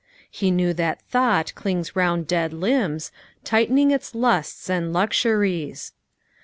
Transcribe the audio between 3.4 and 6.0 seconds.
Tightening its lusts and luxuries.